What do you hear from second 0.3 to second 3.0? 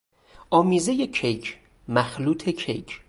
آمیزهی کیک، مخلوط کیک